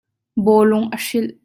Bawlung 0.45 0.89
a 0.91 0.97
hrilh. 1.05 1.33